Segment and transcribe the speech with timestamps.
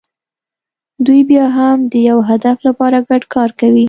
[1.05, 3.79] دوی بیا هم د یوه هدف لپاره ګډ کار کوي.